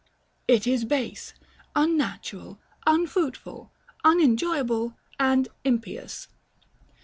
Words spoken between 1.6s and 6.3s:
unnatural, unfruitful, unenjoyable, and impious.